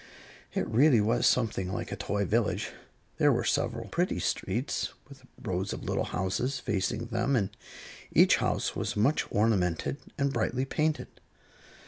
[0.55, 2.71] It really was something like a toy village.
[3.19, 7.51] There were several pretty streets, with rows of little houses facing them, and
[8.11, 11.07] each house was much ornamented and brightly painted.